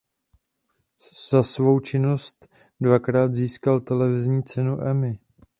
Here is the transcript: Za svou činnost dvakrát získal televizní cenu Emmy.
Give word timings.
Za 1.31 1.43
svou 1.43 1.79
činnost 1.79 2.47
dvakrát 2.79 3.33
získal 3.35 3.79
televizní 3.79 4.43
cenu 4.43 4.81
Emmy. 4.81 5.19